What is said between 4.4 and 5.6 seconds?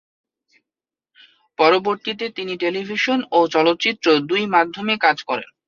মাধ্যমেই কাজ করেন।